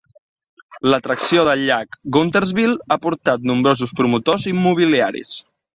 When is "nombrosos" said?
3.53-3.97